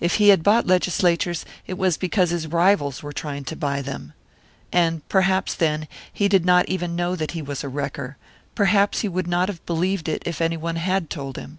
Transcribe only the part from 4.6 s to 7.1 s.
And perhaps then he did not even